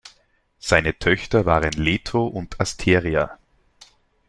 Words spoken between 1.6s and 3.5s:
Leto und Asteria.